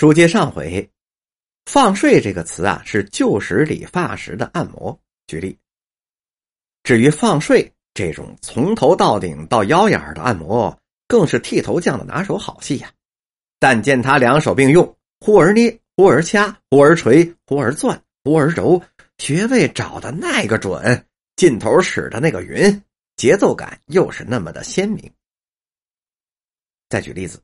[0.00, 0.90] 书接上回，
[1.66, 4.98] 放睡这个词啊，是旧时理发时的按摩。
[5.26, 5.58] 举例，
[6.82, 10.74] 至于放睡这种从头到顶到腰眼的按摩，
[11.06, 12.90] 更是剃头匠的拿手好戏呀。
[13.58, 18.82] 但见他两手并用，忽而捏，忽而掐，忽而捶，忽而攥，忽而揉，
[19.18, 21.06] 穴位找的那个准，
[21.36, 22.82] 劲头使的那个匀，
[23.16, 25.12] 节奏感又是那么的鲜明。
[26.88, 27.38] 再举例子。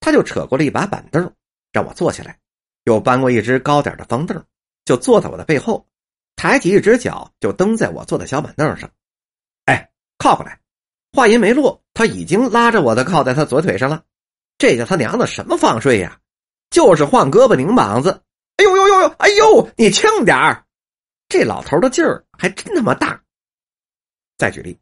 [0.00, 1.32] 他就扯过了一把板凳，
[1.72, 2.38] 让我坐下来，
[2.84, 4.44] 又搬过一只高点的方凳，
[4.84, 5.86] 就坐在我的背后，
[6.36, 8.90] 抬起一只脚就蹬在我坐的小板凳上。
[9.64, 10.60] 哎，靠过来！
[11.12, 14.04] 话音没落，他已经拉着我的靠在他左腿上了。
[14.58, 16.20] 这叫他娘的什么放睡呀？
[16.70, 18.22] 就是晃胳膊拧膀子。
[18.56, 19.06] 哎呦呦呦呦！
[19.18, 20.64] 哎呦，你轻点儿！
[21.28, 23.22] 这老头的劲儿还真他妈大。
[24.38, 24.78] 再举例，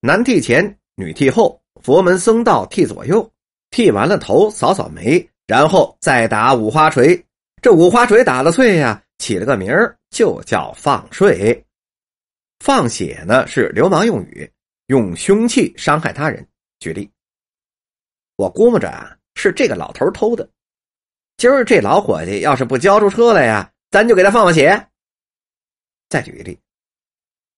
[0.00, 3.30] 男剃前，女剃后，佛门僧道剃左右。
[3.74, 7.20] 剃完了头，扫扫眉，然后再打五花锤。
[7.60, 11.60] 这五花锤打的碎呀，起了个名儿，就叫放睡。
[12.60, 14.48] 放血呢是流氓用语，
[14.86, 16.46] 用凶器伤害他人。
[16.78, 17.10] 举例，
[18.36, 20.48] 我估摸着啊，是这个老头偷的。
[21.36, 24.88] 今儿这老伙计要是不交出车来呀，咱就给他放放血。
[26.08, 26.56] 再举个例，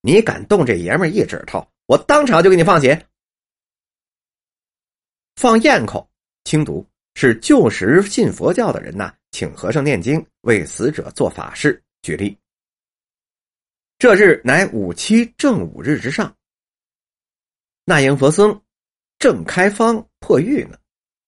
[0.00, 3.06] 你敢动这爷们一指头，我当场就给你放血。
[5.38, 6.08] 放焰口，
[6.46, 11.82] 清读是旧时信佛教的人呐，请和尚念经为死者做法事。
[12.02, 12.38] 举例，
[13.98, 16.32] 这日乃五七正五日之上，
[17.84, 18.62] 那英佛僧
[19.18, 20.78] 正开方破狱呢，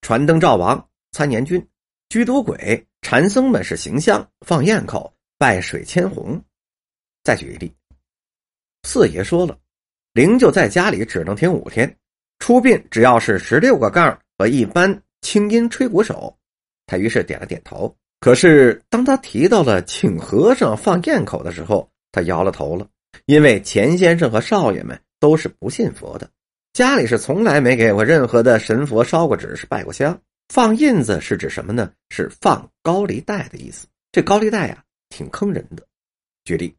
[0.03, 1.69] 传灯照王、参年君、
[2.11, 6.41] 居都鬼、禅僧们是行香放焰口拜水千红。
[7.25, 7.75] 再举一例，
[8.85, 9.59] 四爷说了，
[10.13, 11.93] 灵就在家里只能停五天。
[12.39, 16.37] 出殡只要是十六个杠和一般清音吹鼓手，
[16.87, 17.95] 他于是点了点头。
[18.21, 22.89] 可是当他提到了请和尚放焰口的时候，他摇了头了，
[23.27, 26.28] 因为钱先生和少爷们都是不信佛的，
[26.73, 30.21] 家里是从来没给过任何的神佛烧过纸，是拜过香。
[30.49, 31.93] 放印子是指什么呢？
[32.11, 33.87] 是放高利贷的意思。
[34.11, 35.87] 这高利贷呀，挺坑人的。
[36.45, 36.75] 举例，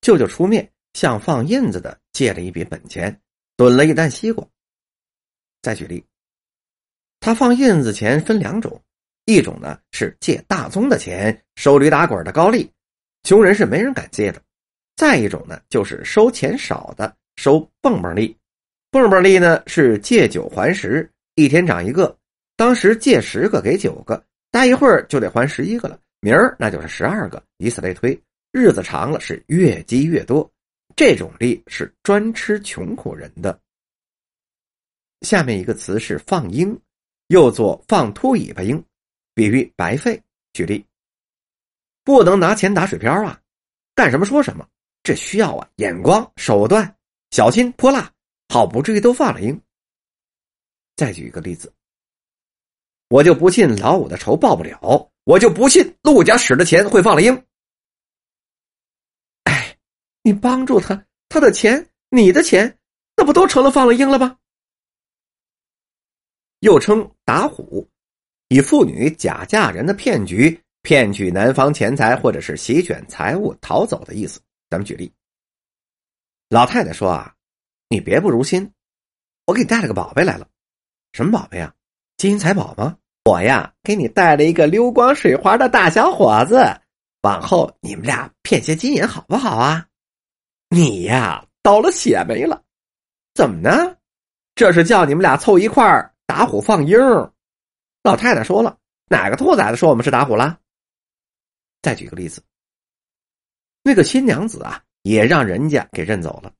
[0.00, 3.20] 舅舅出面向放印子的借了一笔本钱。
[3.56, 4.46] 囤了一担西瓜。
[5.62, 6.04] 再举例，
[7.26, 8.80] 他放印子钱分两种，
[9.24, 12.70] 一种呢是借大宗的钱收驴打滚的高利，
[13.24, 14.38] 穷人是没人敢借的；
[14.94, 18.36] 再一种呢就是收钱少的收蹦蹦利，
[18.92, 22.16] 蹦蹦利呢是借九还十，一天涨一个。
[22.54, 28.16] 当时借十个给九个，待一会儿就得还十一个了，明儿那就是十二个，以此类推，
[28.52, 30.48] 日子长了是越积越多。
[30.94, 33.58] 这种利是专吃穷苦人的。
[35.22, 36.78] 下面一个词是放鹰，
[37.28, 38.82] 又做放秃尾巴鹰，
[39.34, 40.22] 比喻白费。
[40.52, 40.84] 举例，
[42.02, 43.38] 不能拿钱打水漂啊，
[43.94, 44.66] 干什么说什么，
[45.02, 46.96] 这需要啊眼光、手段、
[47.30, 48.10] 小心、泼辣，
[48.48, 49.60] 好不至于都放了鹰。
[50.96, 51.70] 再举一个例子，
[53.08, 57.44] 我就不信老五的仇报不了，我就不信陆家使的钱会放了鹰。
[60.22, 62.78] 你帮助他，他的钱，你的钱，
[63.14, 64.38] 那不都成了放了鹰了吗？
[66.66, 67.88] 又称打虎，
[68.48, 74.40] 以妇女假嫁人的骗局，骗取男方钱财或者是席卷财物逃走的意思。
[74.68, 75.12] 咱们举例，
[76.48, 77.32] 老太太说啊，
[77.88, 78.68] 你别不如心，
[79.46, 80.48] 我给你带了个宝贝来了，
[81.12, 81.72] 什么宝贝啊？
[82.16, 82.98] 金银财宝吗？
[83.26, 86.58] 我呀，给你带了一个溜光水滑的大小伙子，
[87.22, 89.86] 往后你们俩骗些金银好不好啊？
[90.70, 92.60] 你呀，倒了血霉了，
[93.34, 93.96] 怎么呢？
[94.56, 96.98] 这是叫你们俩凑一块儿打虎放鹰。
[98.02, 98.76] 老太太说了，
[99.08, 100.58] 哪个兔崽子说我们是打虎了？
[101.82, 102.42] 再举个例子，
[103.82, 106.52] 那个新娘子啊，也让人家给认走了。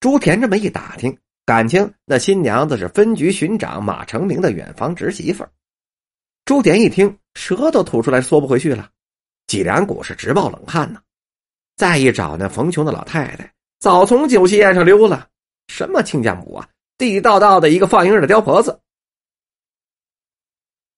[0.00, 5.46] 朱田这么一打听，感情那新娘子是分局巡长马成明的远房侄媳妇。
[6.44, 8.90] 朱田一听，舌头吐出来缩不回去了，
[9.46, 11.00] 脊梁骨是直冒冷汗呢。
[11.76, 15.28] 再一找那冯琼的老太太，早从酒席宴上溜了。
[15.68, 16.68] 什么亲家母啊，
[16.98, 18.78] 地地道道的一个放鹰的刁婆子。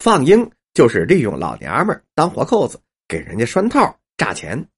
[0.04, 2.78] 放鹰就是利用老娘们当活扣子，
[3.08, 4.68] 给人家拴套诈钱。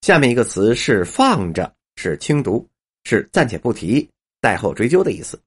[0.00, 2.68] 下面一个词是放着，是轻读，
[3.04, 4.10] 是暂且不提，
[4.40, 5.40] 待后追究的意思。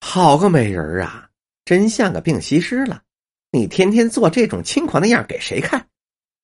[0.00, 1.28] 好个美人啊，
[1.64, 3.02] 真像个病西施了。
[3.50, 5.88] 你天天做这种轻狂的样给谁看？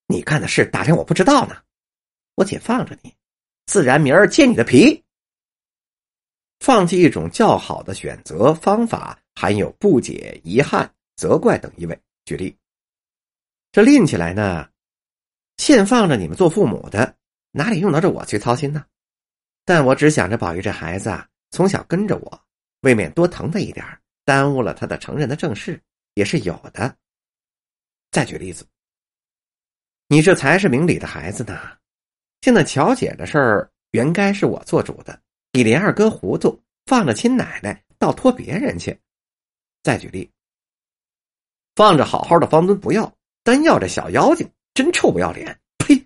[0.08, 1.58] 你干的事打听我不知道呢，
[2.34, 3.14] 我且放着你，
[3.66, 5.04] 自然明儿揭你的皮。
[6.58, 11.96] 放弃一种较好的选择方法含有不解、遗憾、责怪等意味。
[12.24, 12.56] 举例，
[13.70, 14.68] 这拎起来呢，
[15.58, 17.14] 现放着你们做父母的，
[17.52, 18.84] 哪里用得着我去操心呢？
[19.64, 22.44] 但我只想着宝玉这孩子啊，从小跟着我，
[22.80, 23.84] 未免多疼他一点，
[24.24, 25.80] 耽误了他的成人的正事，
[26.14, 26.96] 也是有的。
[28.10, 28.66] 再举例子，
[30.08, 31.76] 你这才是明理的孩子呢，
[32.40, 35.20] 现在乔姐的事儿原该是我做主的，
[35.52, 38.98] 你连二哥糊涂，放着亲奶奶，倒托别人去。
[39.86, 40.28] 再举例，
[41.76, 45.60] 放着好好的方尊不要，单要这小妖精，真臭不要脸！
[45.78, 46.04] 呸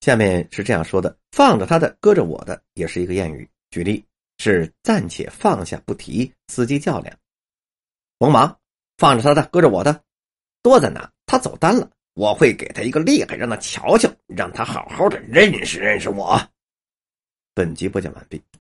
[0.00, 3.48] 下面是这样说的：放着他的，搁着我的，也是一个谚语。
[3.70, 4.04] 举例
[4.36, 7.18] 是暂且放下不提，伺机较量。
[8.18, 8.60] 甭忙，
[8.98, 10.04] 放着他的，搁着我的，
[10.60, 11.10] 多在哪？
[11.24, 16.38] 他走单了，我会给他一个厉害，让他瞧瞧，让他好好的认识认识我。
[17.54, 18.44] 本集播讲完毕。